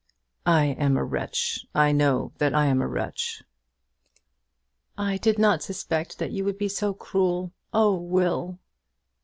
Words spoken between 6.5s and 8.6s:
be so cruel. Oh, Will!"